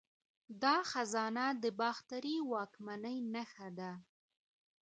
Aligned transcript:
دا 0.63 0.75
خزانه 0.91 1.45
د 1.63 1.65
باختري 1.79 2.35
واکمنۍ 2.51 3.17
نښه 3.33 3.69
ده 3.77 3.91